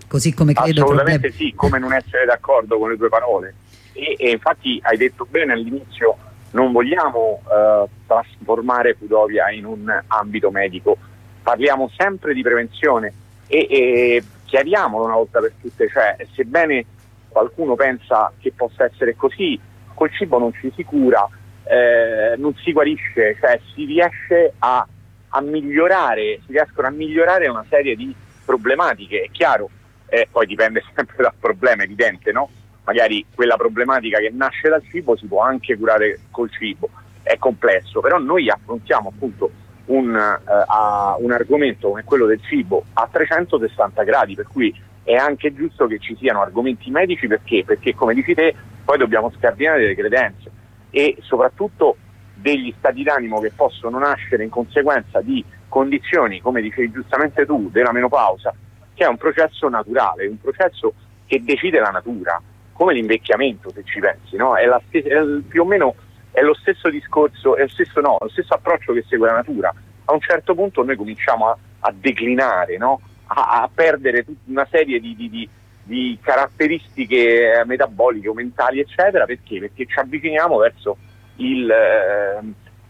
Così 0.10 0.34
come 0.34 0.54
credo 0.54 0.82
Assolutamente 0.82 1.28
problemi- 1.30 1.52
sì, 1.52 1.56
come 1.56 1.80
non 1.80 1.94
essere 1.94 2.26
d'accordo 2.26 2.78
con 2.78 2.90
le 2.90 2.98
tue 2.98 3.10
parole. 3.10 3.54
E, 3.94 4.16
e 4.18 4.32
infatti 4.32 4.80
hai 4.84 4.98
detto 4.98 5.26
bene 5.30 5.54
all'inizio, 5.54 6.18
non 6.52 6.72
vogliamo 6.72 7.42
eh, 7.44 7.86
trasformare 8.08 8.96
Fudovia 8.96 9.50
in 9.52 9.66
un 9.66 10.02
ambito 10.08 10.52
medico, 10.52 10.98
parliamo 11.44 11.90
sempre 11.96 12.34
di 12.34 12.42
prevenzione 12.42 13.14
e, 13.48 13.68
e 13.70 14.24
chiariamolo 14.46 15.06
una 15.06 15.16
volta 15.16 15.40
per 15.40 15.54
tutte, 15.62 15.88
cioè 15.90 16.18
sebbene 16.34 16.86
qualcuno 17.30 17.76
pensa 17.76 18.34
che 18.40 18.52
possa 18.56 18.86
essere 18.86 19.16
così, 19.16 19.60
col 19.94 20.12
cibo 20.12 20.40
non 20.40 20.52
ci 20.54 20.72
si 20.76 20.84
cura, 20.84 21.28
eh, 21.64 22.36
non 22.38 22.56
si 22.56 22.72
guarisce, 22.72 23.38
cioè 23.40 23.60
si 23.74 23.86
riesce 23.86 24.54
a 24.58 24.86
a 25.30 25.42
migliorare, 25.42 26.40
si 26.46 26.52
riescono 26.54 26.88
a 26.88 26.92
migliorare 26.92 27.48
una 27.48 27.66
serie 27.70 27.96
di 27.96 28.14
problematiche. 28.46 29.22
È 29.22 29.30
chiaro, 29.32 29.70
eh, 30.10 30.28
poi 30.32 30.46
dipende 30.46 30.84
sempre 30.96 31.18
dal 31.18 31.34
problema, 31.40 31.84
evidente, 31.84 32.32
no? 32.32 32.50
Magari 32.84 33.26
quella 33.34 33.56
problematica 33.56 34.20
che 34.20 34.32
nasce 34.34 34.70
dal 34.70 34.84
cibo 34.90 35.16
si 35.16 35.28
può 35.28 35.42
anche 35.42 35.78
curare 35.78 36.20
col 36.32 36.50
cibo, 36.52 36.90
è 37.22 37.38
complesso, 37.38 38.00
però 38.00 38.18
noi 38.18 38.50
affrontiamo 38.50 39.10
appunto 39.10 39.52
un, 39.86 40.10
uh, 40.10 41.24
un 41.24 41.32
argomento 41.32 41.90
come 41.90 42.04
quello 42.04 42.26
del 42.26 42.42
cibo 42.42 42.86
a 42.94 43.08
360 43.12 44.04
gradi, 44.04 44.36
per 44.36 44.48
cui 44.48 44.74
è 45.04 45.16
anche 45.16 45.54
giusto 45.54 45.88
che 45.88 46.00
ci 46.00 46.16
siano 46.18 46.42
argomenti 46.42 46.90
medici 46.90 47.28
perché? 47.28 47.64
Perché 47.66 47.94
come 47.96 48.14
dici 48.14 48.34
te 48.34 48.56
poi 48.84 48.98
dobbiamo 48.98 49.32
scardinare 49.38 49.80
delle 49.80 49.96
credenze 49.96 50.52
e 50.90 51.18
soprattutto 51.22 51.98
degli 52.34 52.74
stati 52.78 53.04
d'animo 53.04 53.40
che 53.40 53.52
possono 53.56 54.00
nascere 54.00 54.44
in 54.44 54.50
conseguenza 54.50 55.22
di 55.22 55.44
condizioni, 55.68 56.42
come 56.42 56.62
dicevi 56.62 56.92
giustamente 56.92 57.46
tu, 57.46 57.70
della 57.70 57.92
menopausa, 57.92 58.54
che 59.00 59.06
è 59.06 59.08
un 59.08 59.16
processo 59.16 59.70
naturale, 59.70 60.28
un 60.28 60.42
processo 60.42 60.94
che 61.26 61.42
decide 61.42 61.80
la 61.80 61.90
natura, 61.90 62.42
come 62.74 62.94
l'invecchiamento 62.94 63.72
se 63.72 63.84
ci 63.86 64.02
pensi, 64.02 64.36
no? 64.36 64.58
è, 64.58 64.68
stes- 64.88 65.06
è 65.06 65.24
più 65.48 65.62
o 65.62 65.66
meno 65.66 65.96
è 66.32 66.42
lo 66.42 66.54
stesso 66.54 66.90
discorso, 66.90 67.56
è 67.56 67.62
lo 67.62 67.70
stesso, 67.70 68.02
no, 68.02 68.18
lo 68.20 68.28
stesso 68.28 68.54
approccio 68.54 68.92
che 68.92 69.06
segue 69.08 69.28
la 69.28 69.36
natura. 69.36 69.74
A 70.04 70.12
un 70.12 70.20
certo 70.20 70.54
punto 70.54 70.84
noi 70.84 70.98
cominciamo 70.98 71.48
a, 71.48 71.58
a 71.80 71.94
declinare, 71.98 72.76
no? 72.76 73.00
a, 73.28 73.62
a, 73.62 73.70
perdere 73.74 74.26
una 74.48 74.68
serie 74.70 75.00
di, 75.00 75.16
di, 75.16 75.30
di, 75.30 75.50
di 75.82 76.20
caratteristiche 76.22 77.60
eh, 77.60 77.66
metaboliche 77.66 78.28
o 78.28 78.34
mentali, 78.34 78.82
eccetera, 78.82 79.24
perché? 79.24 79.60
Perché 79.60 79.86
ci 79.86 79.98
avviciniamo 79.98 80.58
verso 80.58 80.98
il, 81.38 81.72
eh, 81.72 82.40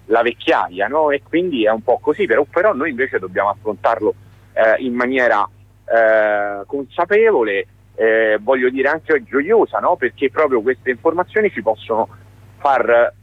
la 0.06 0.22
vecchiaia, 0.24 0.88
no? 0.88 1.12
E 1.12 1.22
quindi 1.22 1.66
è 1.66 1.70
un 1.70 1.84
po' 1.84 2.00
così, 2.00 2.26
però, 2.26 2.44
però 2.46 2.74
noi 2.74 2.90
invece 2.90 3.20
dobbiamo 3.20 3.50
affrontarlo 3.50 4.16
eh, 4.54 4.84
in 4.84 4.94
maniera 4.94 5.48
eh, 5.92 6.64
consapevole, 6.66 7.68
eh, 7.96 8.38
voglio 8.42 8.70
dire 8.70 8.90
anche 8.90 9.24
gioiosa, 9.24 9.80
no? 9.80 9.96
Perché 9.96 10.30
proprio 10.30 10.62
queste 10.62 10.92
informazioni 10.92 11.52
ci 11.52 11.62
possono 11.62 12.08
far 12.58 13.14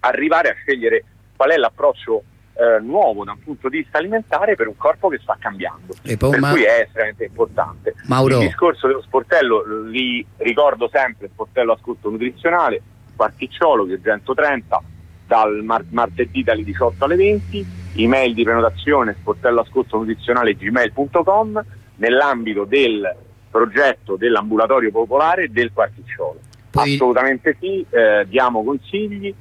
arrivare 0.00 0.50
a 0.50 0.54
scegliere 0.54 1.04
qual 1.36 1.50
è 1.50 1.56
l'approccio 1.56 2.22
eh, 2.54 2.80
nuovo 2.80 3.24
da 3.24 3.32
un 3.32 3.42
punto 3.42 3.68
di 3.68 3.78
vista 3.78 3.98
alimentare 3.98 4.54
per 4.54 4.68
un 4.68 4.76
corpo 4.76 5.08
che 5.08 5.18
sta 5.22 5.36
cambiando. 5.38 5.94
E 6.02 6.16
poi, 6.16 6.30
per 6.30 6.40
ma... 6.40 6.50
cui 6.50 6.62
è 6.62 6.82
estremamente 6.86 7.24
importante. 7.24 7.94
Mauro... 8.06 8.40
Il 8.40 8.46
discorso 8.46 8.86
dello 8.86 9.02
sportello, 9.02 9.84
li 9.86 10.24
ricordo 10.38 10.88
sempre, 10.92 11.28
sportello 11.32 11.72
ascolto 11.72 12.10
nutrizionale, 12.10 12.80
Quarticciolo, 13.16 13.86
che 13.86 13.94
è 13.94 14.00
130, 14.02 14.82
dal 15.26 15.62
mar- 15.62 15.84
martedì 15.90 16.42
dalle 16.42 16.64
18 16.64 17.04
alle 17.04 17.16
20, 17.16 17.66
email 17.96 18.34
di 18.34 18.42
prenotazione 18.42 19.16
sportello 19.18 19.60
ascolto 19.60 19.96
nutrizionale 19.98 20.54
gmail.com 20.54 21.64
nell'ambito 21.96 22.64
del 22.64 23.14
progetto 23.50 24.16
dell'ambulatorio 24.16 24.90
popolare 24.90 25.50
del 25.50 25.70
Quarticciolo. 25.72 26.40
Poi... 26.70 26.94
Assolutamente 26.94 27.56
sì, 27.60 27.84
eh, 27.88 28.26
diamo 28.28 28.64
consigli, 28.64 29.32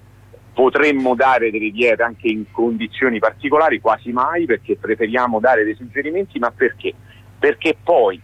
potremmo 0.54 1.16
dare 1.16 1.50
delle 1.50 1.72
diete 1.72 2.04
anche 2.04 2.28
in 2.28 2.46
condizioni 2.52 3.20
particolari, 3.20 3.80
quasi 3.80 4.12
mai, 4.12 4.46
perché 4.46 4.76
preferiamo 4.76 5.40
dare 5.40 5.64
dei 5.64 5.76
suggerimenti, 5.76 6.38
ma 6.38 6.52
perché? 6.52 6.94
Perché 7.40 7.76
poi 7.82 8.22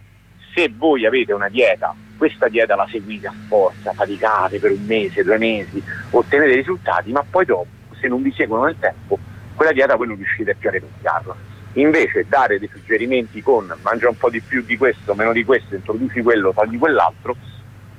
se 0.54 0.72
voi 0.76 1.06
avete 1.06 1.32
una 1.32 1.48
dieta, 1.48 1.94
questa 2.16 2.48
dieta 2.48 2.76
la 2.76 2.86
seguite 2.90 3.26
a 3.26 3.34
forza, 3.48 3.92
faticate 3.92 4.58
per 4.60 4.70
un 4.70 4.84
mese, 4.84 5.24
due 5.24 5.38
mesi, 5.38 5.82
ottenete 6.10 6.54
risultati, 6.54 7.10
ma 7.10 7.24
poi 7.28 7.44
dopo, 7.44 7.66
se 8.00 8.08
non 8.08 8.22
vi 8.22 8.32
seguono 8.32 8.64
nel 8.64 8.76
tempo, 8.78 9.18
quella 9.54 9.72
dieta 9.72 9.96
voi 9.96 10.06
non 10.06 10.16
riuscite 10.16 10.54
più 10.54 10.68
a 10.68 10.72
replicarla. 10.72 11.36
Invece 11.74 12.26
dare 12.28 12.58
dei 12.58 12.68
suggerimenti 12.72 13.42
con 13.42 13.72
mangia 13.82 14.08
un 14.08 14.16
po' 14.16 14.28
di 14.28 14.40
più 14.40 14.62
di 14.62 14.76
questo, 14.76 15.14
meno 15.14 15.32
di 15.32 15.44
questo, 15.44 15.76
introduci 15.76 16.20
quello, 16.20 16.52
togli 16.52 16.78
quell'altro, 16.78 17.36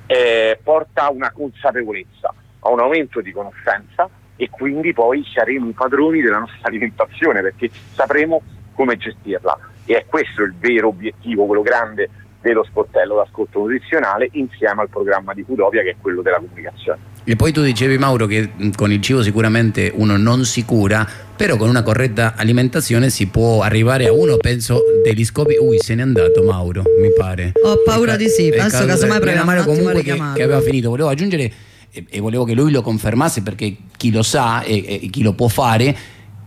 eh, 0.06 0.58
porta 0.62 1.06
a 1.06 1.10
una 1.10 1.30
consapevolezza, 1.30 2.34
a 2.60 2.70
un 2.70 2.80
aumento 2.80 3.22
di 3.22 3.32
conoscenza 3.32 4.08
e 4.36 4.50
quindi 4.50 4.92
poi 4.92 5.24
saremo 5.32 5.68
i 5.68 5.72
padroni 5.72 6.20
della 6.20 6.40
nostra 6.40 6.60
alimentazione 6.68 7.40
perché 7.40 7.70
sapremo 7.94 8.42
come 8.74 8.96
gestirla. 8.96 9.58
E 9.84 9.96
è 9.96 10.06
questo 10.06 10.42
il 10.42 10.54
vero 10.54 10.88
obiettivo, 10.88 11.46
quello 11.46 11.62
grande 11.62 12.08
dello 12.42 12.64
sportello 12.64 13.16
d'ascolto 13.16 13.60
nutrizionale 13.60 14.28
insieme 14.32 14.82
al 14.82 14.88
programma 14.88 15.32
di 15.32 15.44
Fudovia 15.44 15.82
che 15.82 15.90
è 15.90 15.96
quello 16.00 16.20
della 16.20 16.38
comunicazione. 16.38 17.10
E 17.24 17.36
poi 17.36 17.52
tu 17.52 17.62
dicevi 17.62 17.98
Mauro 17.98 18.26
che 18.26 18.50
con 18.74 18.90
il 18.90 19.00
cibo 19.00 19.22
sicuramente 19.22 19.92
uno 19.94 20.16
non 20.16 20.44
si 20.44 20.64
cura, 20.64 21.06
però 21.36 21.56
con 21.56 21.68
una 21.68 21.82
corretta 21.82 22.34
alimentazione 22.36 23.10
si 23.10 23.28
può 23.28 23.62
arrivare 23.62 24.08
a 24.08 24.12
uno, 24.12 24.36
penso, 24.38 24.82
degli 25.04 25.24
scopi. 25.24 25.56
Ui, 25.56 25.78
se 25.78 25.94
n'è 25.94 26.02
andato 26.02 26.42
Mauro, 26.42 26.82
mi 27.00 27.12
pare. 27.16 27.52
Ho 27.64 27.80
paura 27.84 28.12
ca- 28.12 28.16
di 28.18 28.28
sì, 28.28 28.48
adesso 28.48 28.84
casomai 28.84 29.20
proviamo 29.20 29.52
un 29.52 29.58
attimo 29.58 29.74
comunque 29.74 30.02
che, 30.02 30.20
che 30.34 30.42
aveva 30.42 30.60
finito. 30.60 30.88
Volevo 30.88 31.10
aggiungere 31.10 31.52
e, 31.92 32.04
e, 32.10 32.20
volevo 32.20 32.42
che 32.44 32.54
lui 32.54 32.72
lo 32.72 32.82
confermasse 32.82 33.42
perché 33.42 33.76
chi 33.96 34.10
lo 34.10 34.22
sa 34.22 34.62
e, 34.62 35.00
e 35.04 35.08
chi 35.08 35.22
lo 35.22 35.34
può 35.34 35.46
fare, 35.46 35.96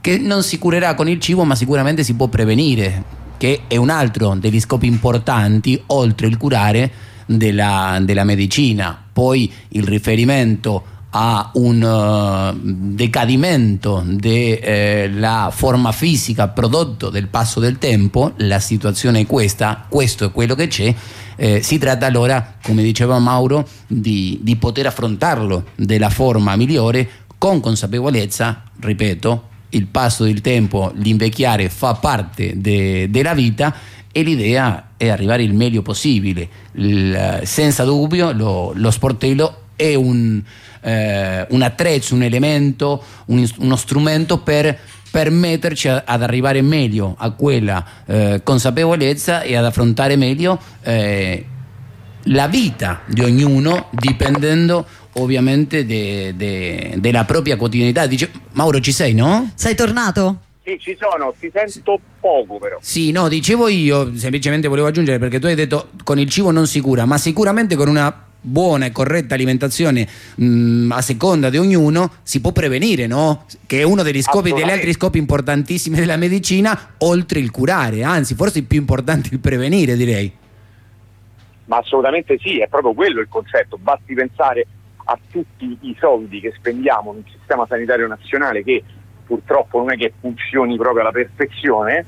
che 0.02 0.18
non 0.18 0.44
si 0.44 0.58
curerà 0.58 0.94
con 0.94 1.08
il 1.08 1.20
cibo 1.22 1.46
ma 1.46 1.56
sicuramente 1.56 2.04
si 2.04 2.16
può 2.16 2.28
prevenire 2.28 3.24
che 3.38 3.62
è 3.68 3.76
un 3.76 3.90
altro 3.90 4.36
degli 4.36 4.60
scopi 4.60 4.88
importanti, 4.88 5.82
oltre 5.88 6.28
il 6.28 6.38
curare, 6.38 6.92
della, 7.26 8.00
della 8.02 8.24
medicina. 8.24 9.04
Poi 9.12 9.52
il 9.70 9.84
riferimento 9.84 10.94
a 11.18 11.52
un 11.54 11.82
uh, 11.82 12.60
decadimento 12.62 14.04
della 14.06 15.48
eh, 15.48 15.52
forma 15.52 15.94
fisica 15.94 16.50
prodotto 16.50 17.10
del 17.10 17.30
passo 17.30 17.62
del 17.62 17.78
tempo, 17.78 18.34
la 18.38 18.60
situazione 18.60 19.22
è 19.22 19.26
questa, 19.26 19.86
questo 19.88 20.26
è 20.26 20.32
quello 20.32 20.56
che 20.56 20.68
c'è, 20.68 20.94
eh, 21.38 21.62
si 21.62 21.78
tratta 21.78 22.06
allora, 22.06 22.56
come 22.62 22.84
diceva 22.84 23.18
Mauro, 23.20 23.66
di, 23.88 24.40
di 24.42 24.58
poter 24.58 24.88
affrontarlo 24.88 25.68
della 25.76 26.10
forma 26.10 26.58
migliore 26.58 27.10
con 27.38 27.62
consapevolezza, 27.62 28.64
ripeto, 28.82 29.50
il 29.70 29.88
passo 29.88 30.24
del 30.24 30.42
tempo, 30.42 30.92
l'invecchiare 30.96 31.70
fa 31.70 31.96
parte 31.96 32.54
de, 32.56 33.08
della 33.10 33.34
vita 33.34 33.76
e 34.12 34.22
l'idea 34.24 34.92
è 34.96 35.10
arrivare 35.10 35.44
il 35.44 35.54
meglio 35.54 35.82
possibile. 35.82 36.48
Il, 36.74 37.42
senza 37.44 37.84
dubbio 37.84 38.32
lo, 38.32 38.72
lo 38.74 38.92
sportello 38.92 39.64
è 39.76 39.94
un, 39.94 40.42
eh, 40.82 41.46
un, 41.50 41.62
attrezzo, 41.62 42.16
un 42.16 42.24
elemento, 42.24 43.04
un, 43.26 43.46
uno 43.58 43.76
strumento 43.76 44.40
per 44.40 44.78
permetterci 45.12 45.88
ad 45.88 46.22
arrivare 46.22 46.62
meglio 46.62 47.16
a 47.18 47.32
quella 47.32 47.86
eh, 48.06 48.42
consapevolezza 48.44 49.42
e 49.42 49.56
ad 49.56 49.66
affrontare 49.66 50.16
meglio 50.18 50.60
eh, 50.82 51.46
la 52.24 52.48
vita 52.48 53.02
di 53.06 53.22
ognuno 53.22 53.88
dipendendo 53.92 54.86
ovviamente 55.18 55.86
de, 55.86 56.34
de, 56.36 56.96
della 56.98 57.26
propria 57.26 57.58
quotidianità. 57.58 58.08
Dice, 58.08 58.32
Mauro 58.54 58.80
ci 58.80 58.92
sei, 58.92 59.14
no? 59.14 59.52
Sei 59.56 59.76
tornato? 59.76 60.42
Sì, 60.64 60.78
ci 60.80 60.98
sono, 61.00 61.34
ti 61.40 61.52
sento 61.54 62.00
poco 62.20 62.58
però. 62.58 62.78
Sì, 62.82 63.12
no, 63.12 63.28
dicevo 63.28 63.68
io, 63.68 64.18
semplicemente 64.18 64.68
volevo 64.68 64.88
aggiungere 64.88 65.20
perché 65.20 65.40
tu 65.40 65.46
hai 65.46 65.54
detto 65.54 65.90
con 66.04 66.18
il 66.18 66.28
cibo 66.28 66.50
non 66.50 66.66
si 66.66 66.80
cura, 66.82 67.06
ma 67.06 67.20
sicuramente 67.20 67.76
con 67.76 67.88
una 67.88 68.24
buona 68.42 68.86
e 68.86 68.92
corretta 68.92 69.34
alimentazione 69.34 70.08
mh, 70.36 70.92
a 70.92 71.02
seconda 71.02 71.50
di 71.50 71.58
ognuno 71.58 72.14
si 72.24 72.42
può 72.42 72.52
prevenire, 72.52 73.06
no? 73.06 73.46
Che 73.66 73.80
è 73.80 73.84
uno 73.84 74.02
degli 74.02 74.24
scopi, 74.24 74.54
degli 74.54 74.70
altri 74.70 74.94
scopi 74.94 75.20
importantissimi 75.20 75.98
della 75.98 76.18
medicina, 76.18 76.94
oltre 77.00 77.40
il 77.40 77.52
curare, 77.52 78.04
anzi 78.04 78.34
forse 78.34 78.60
il 78.60 78.66
più 78.66 78.80
importante 78.80 79.30
il 79.32 79.40
prevenire 79.40 79.96
direi. 79.96 80.32
Ma 81.66 81.78
assolutamente 81.78 82.38
sì, 82.40 82.60
è 82.60 82.68
proprio 82.68 82.94
quello 82.94 83.22
il 83.22 83.28
concetto, 83.28 83.78
basti 83.78 84.14
pensare 84.14 84.66
a 85.06 85.20
tutti 85.32 85.78
i 85.82 85.96
soldi 86.00 86.40
che 86.40 86.54
spendiamo 86.56 87.14
nel 87.14 87.26
sistema 87.32 87.66
sanitario 87.68 88.08
nazionale 88.08 88.64
che 88.64 88.84
purtroppo 89.26 89.80
non 89.80 89.92
è 89.92 89.98
che 89.98 90.14
funzioni 90.20 90.78
proprio 90.78 91.02
alla 91.02 91.12
perfezione, 91.12 92.06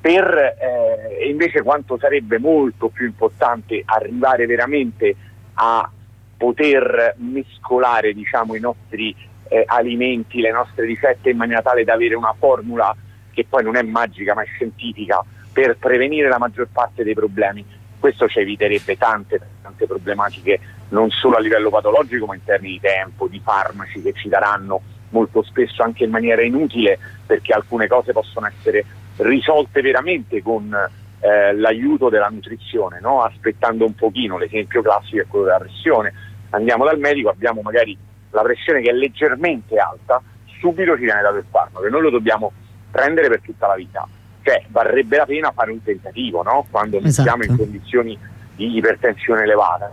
per 0.00 0.56
eh, 0.58 1.28
invece 1.28 1.62
quanto 1.62 1.98
sarebbe 1.98 2.38
molto 2.38 2.88
più 2.88 3.06
importante 3.06 3.82
arrivare 3.84 4.46
veramente 4.46 5.14
a 5.54 5.90
poter 6.36 7.14
mescolare 7.18 8.14
diciamo, 8.14 8.54
i 8.54 8.60
nostri 8.60 9.14
eh, 9.48 9.64
alimenti, 9.66 10.40
le 10.40 10.52
nostre 10.52 10.86
ricette 10.86 11.30
in 11.30 11.36
maniera 11.36 11.60
tale 11.60 11.84
da 11.84 11.92
avere 11.92 12.14
una 12.14 12.34
formula 12.38 12.96
che 13.30 13.44
poi 13.46 13.62
non 13.62 13.76
è 13.76 13.82
magica 13.82 14.34
ma 14.34 14.42
è 14.42 14.46
scientifica 14.46 15.22
per 15.52 15.76
prevenire 15.76 16.28
la 16.28 16.38
maggior 16.38 16.68
parte 16.72 17.04
dei 17.04 17.14
problemi. 17.14 17.64
Questo 17.98 18.26
ci 18.28 18.38
eviterebbe 18.38 18.96
tante, 18.96 19.38
tante 19.60 19.86
problematiche 19.86 20.58
non 20.90 21.10
solo 21.10 21.36
a 21.36 21.40
livello 21.40 21.70
patologico 21.70 22.26
ma 22.26 22.34
in 22.34 22.44
termini 22.44 22.74
di 22.74 22.80
tempo, 22.80 23.26
di 23.26 23.40
farmaci 23.42 24.00
che 24.02 24.12
ci 24.12 24.28
daranno 24.28 24.80
molto 25.10 25.42
spesso 25.42 25.82
anche 25.82 26.04
in 26.04 26.10
maniera 26.10 26.42
inutile 26.42 26.98
perché 27.26 27.52
alcune 27.52 27.86
cose 27.86 28.12
possono 28.12 28.46
essere 28.46 28.84
risolte 29.16 29.80
veramente 29.80 30.42
con 30.42 30.72
eh, 31.20 31.54
l'aiuto 31.54 32.08
della 32.08 32.28
nutrizione, 32.28 32.98
no? 33.00 33.22
aspettando 33.22 33.84
un 33.84 33.94
pochino, 33.94 34.38
l'esempio 34.38 34.82
classico 34.82 35.22
è 35.22 35.26
quello 35.26 35.46
della 35.46 35.58
pressione, 35.58 36.12
andiamo 36.50 36.84
dal 36.84 36.98
medico, 36.98 37.28
abbiamo 37.28 37.60
magari 37.60 37.96
la 38.30 38.42
pressione 38.42 38.80
che 38.80 38.90
è 38.90 38.92
leggermente 38.92 39.76
alta, 39.76 40.22
subito 40.58 40.96
ci 40.96 41.04
viene 41.04 41.22
dato 41.22 41.36
il 41.36 41.44
farmaco 41.50 41.84
e 41.84 41.90
noi 41.90 42.02
lo 42.02 42.10
dobbiamo 42.10 42.52
prendere 42.90 43.28
per 43.28 43.40
tutta 43.40 43.66
la 43.66 43.74
vita. 43.74 44.06
Cioè 44.42 44.64
varrebbe 44.68 45.18
la 45.18 45.26
pena 45.26 45.52
fare 45.52 45.70
un 45.70 45.82
tentativo 45.82 46.42
no? 46.42 46.66
quando 46.70 46.98
esatto. 46.98 47.28
siamo 47.28 47.44
in 47.44 47.56
condizioni 47.56 48.18
di 48.56 48.76
ipertensione 48.76 49.42
elevata, 49.42 49.92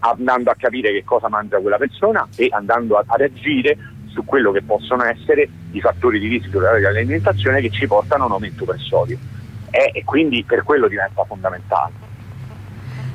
andando 0.00 0.50
a 0.50 0.54
capire 0.56 0.92
che 0.92 1.04
cosa 1.04 1.28
mangia 1.28 1.58
quella 1.58 1.76
persona 1.76 2.26
e 2.36 2.48
andando 2.50 2.96
a, 2.96 3.04
ad 3.06 3.20
agire 3.20 3.76
su 4.08 4.24
quello 4.24 4.50
che 4.50 4.62
possono 4.62 5.04
essere 5.04 5.48
i 5.72 5.80
fattori 5.80 6.18
di 6.18 6.28
rischio 6.28 6.58
dell'alimentazione 6.58 7.60
che 7.60 7.70
ci 7.70 7.86
portano 7.86 8.24
a 8.24 8.26
un 8.26 8.32
aumento 8.32 8.64
per 8.64 8.78
sodio. 8.80 9.18
E, 9.70 9.90
e 9.92 10.04
quindi 10.04 10.42
per 10.44 10.62
quello 10.62 10.88
diventa 10.88 11.24
fondamentale. 11.24 11.92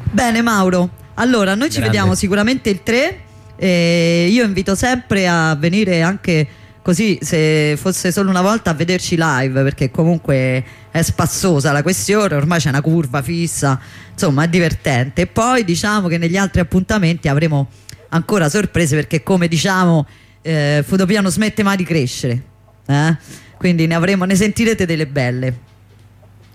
Bene 0.04 0.42
Mauro, 0.42 0.90
allora 1.16 1.56
noi 1.56 1.70
ci 1.70 1.80
Grande. 1.80 1.96
vediamo 1.96 2.16
sicuramente 2.16 2.70
il 2.70 2.84
3 2.84 3.20
e 3.56 4.28
io 4.30 4.44
invito 4.44 4.76
sempre 4.76 5.28
a 5.28 5.56
venire 5.56 6.02
anche 6.02 6.48
così 6.82 7.20
se 7.22 7.76
fosse 7.78 8.12
solo 8.12 8.30
una 8.30 8.42
volta 8.42 8.72
a 8.72 8.74
vederci 8.74 9.16
live 9.18 9.64
perché 9.64 9.92
comunque 9.92 10.64
è 10.92 11.02
spassosa 11.02 11.72
la 11.72 11.84
questione, 11.84 12.36
ormai 12.36 12.60
c'è 12.60 12.70
una 12.70 12.82
curva 12.82 13.22
fissa, 13.22 13.80
insomma 14.12 14.44
è 14.44 14.48
divertente. 14.48 15.24
E 15.24 15.28
poi 15.28 15.64
diciamo 15.64 16.08
che 16.08 16.18
negli 16.18 16.38
altri 16.38 16.62
appuntamenti 16.62 17.28
avremo 17.28 17.70
ancora 18.10 18.50
sorprese 18.50 18.96
perché 18.96 19.24
come 19.24 19.48
diciamo 19.48 20.06
eh, 20.42 20.84
Fotopia 20.86 21.22
non 21.22 21.32
smette 21.32 21.64
mai 21.64 21.78
di 21.78 21.84
crescere, 21.84 22.42
eh? 22.88 23.18
quindi 23.58 23.86
ne, 23.88 23.96
avremo, 23.96 24.26
ne 24.26 24.36
sentirete 24.36 24.86
delle 24.86 25.08
belle. 25.08 25.70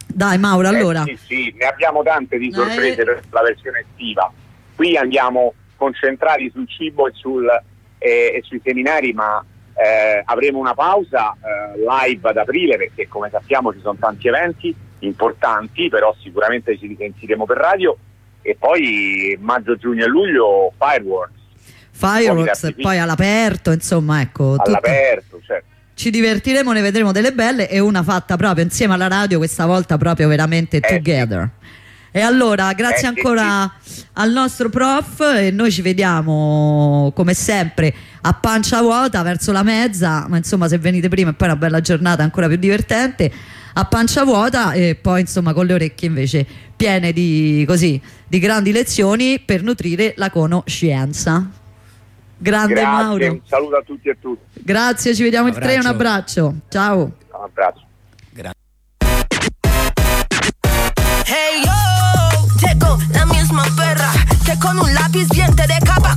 Dai 0.07 0.39
Mauro, 0.39 0.71
eh, 0.71 0.77
allora. 0.77 1.05
Sì, 1.05 1.19
sì, 1.27 1.55
ne 1.57 1.67
abbiamo 1.67 2.03
tante 2.03 2.39
di 2.39 2.51
sorprese 2.53 3.03
eh. 3.03 3.05
per 3.05 3.23
la 3.31 3.43
versione 3.43 3.85
estiva. 3.89 4.33
Qui 4.75 4.97
andiamo 4.97 5.55
concentrati 5.77 6.51
sul 6.53 6.69
cibo 6.69 7.07
e, 7.07 7.13
sul, 7.15 7.47
eh, 7.99 8.33
e 8.35 8.41
sui 8.43 8.61
seminari, 8.65 9.13
ma 9.13 9.45
eh, 9.77 10.23
avremo 10.25 10.59
una 10.59 10.75
pausa 10.75 11.33
eh, 11.35 11.79
live 11.79 12.29
ad 12.29 12.37
aprile 12.37 12.77
perché 12.77 13.09
come 13.09 13.29
sappiamo 13.31 13.73
ci 13.73 13.81
sono 13.81 13.97
tanti 13.99 14.29
eventi 14.29 14.75
importanti, 15.01 15.89
però 15.89 16.15
sicuramente 16.21 16.79
ci 16.79 16.87
risentiremo 16.87 17.45
per 17.45 17.59
radio 17.59 17.97
e 18.43 18.57
poi 18.59 19.37
maggio, 19.41 19.77
giugno 19.77 20.05
e 20.05 20.09
luglio 20.09 20.73
fireworks. 20.79 21.35
Fireworks 21.91 22.65
e 22.65 22.75
poi 22.75 22.99
all'aperto, 22.99 23.71
insomma, 23.71 24.21
ecco. 24.21 24.57
All'aperto, 24.59 25.41
certo 25.45 25.75
ci 25.97 26.11
divertiremo, 26.11 26.73
ne 26.73 26.83
vedremo 26.83 27.11
delle 27.11 27.33
belle 27.33 27.71
e 27.71 27.79
una 27.79 28.03
fatta 28.03 28.37
proprio 28.37 28.63
insieme 28.63 28.93
alla 28.93 29.09
radio, 29.09 29.39
questa 29.39 29.65
volta 29.65 29.97
proprio 29.97 30.29
veramente 30.29 30.77
eh, 30.77 30.81
together. 30.81 31.49
E 32.17 32.23
allora, 32.23 32.73
grazie 32.73 33.09
eh, 33.09 33.13
ancora 33.15 33.71
sì. 33.79 34.03
al 34.15 34.33
nostro 34.33 34.71
prof 34.71 35.21
e 35.21 35.51
noi 35.51 35.71
ci 35.71 35.83
vediamo 35.83 37.13
come 37.15 37.35
sempre 37.35 37.95
a 38.23 38.33
pancia 38.33 38.81
vuota 38.81 39.21
verso 39.21 39.53
la 39.53 39.63
mezza, 39.63 40.25
ma 40.27 40.39
insomma 40.39 40.67
se 40.67 40.79
venite 40.79 41.11
prima 41.11 41.29
e 41.29 41.35
poi 41.35 41.49
una 41.49 41.59
bella 41.59 41.83
giornata 41.83 42.23
ancora 42.23 42.49
più 42.49 42.57
divertente, 42.57 43.31
a 43.75 43.85
pancia 43.85 44.25
vuota 44.25 44.73
e 44.73 44.95
poi 44.95 45.21
insomma 45.21 45.53
con 45.53 45.67
le 45.67 45.75
orecchie 45.75 46.09
invece 46.09 46.47
piene 46.75 47.13
di, 47.13 47.67
così, 47.69 48.01
di 48.27 48.39
grandi 48.39 48.73
lezioni 48.73 49.39
per 49.39 49.63
nutrire 49.63 50.15
la 50.17 50.31
conoscenza. 50.31 51.47
Grande 52.39 52.73
Grazie, 52.73 52.91
Mauro. 52.91 53.31
Un 53.31 53.41
saluto 53.45 53.77
a 53.77 53.83
tutti 53.83 54.09
e 54.09 54.13
a 54.13 54.17
tutti. 54.19 54.61
Grazie, 54.63 55.15
ci 55.15 55.23
vediamo 55.23 55.49
il 55.49 55.55
3, 55.55 55.77
un 55.81 55.87
abbraccio. 55.87 56.55
Ciao. 56.71 57.03
Un 57.03 57.45
abbraccio. 57.45 57.86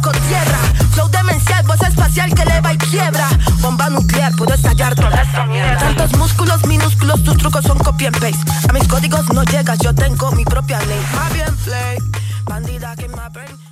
bajo 0.02 0.12
tierra. 0.28 0.60
Flow 0.92 1.08
demencial, 1.10 1.66
voz 1.66 1.82
espacial 1.82 2.34
que 2.34 2.42
eleva 2.44 2.74
y 2.74 2.78
quiebra. 2.78 3.30
Bomba 3.62 3.90
nuclear, 3.90 4.36
puedo 4.36 4.54
estallar 4.54 4.96
toda 4.96 5.22
esta 5.22 5.46
mierda. 5.46 5.78
Tantos 5.78 6.18
músculos 6.18 6.66
minúsculos, 6.66 7.24
tus 7.24 7.38
trucos 7.38 7.66
son 7.66 7.78
copy 7.80 8.06
and 8.06 8.20
paste. 8.20 8.52
A 8.70 8.74
mis 8.74 8.88
códigos 8.88 9.32
no 9.34 9.44
llegas, 9.44 9.80
yo 9.80 9.94
tengo 9.94 10.32
mi 10.32 10.46
propia 10.46 10.80
ley. 10.82 11.02
Más 11.14 11.34
bien 11.34 11.56
play, 11.64 11.98
bandida 12.46 12.96
que 12.96 13.08
my 13.08 13.30
brain. 13.32 13.69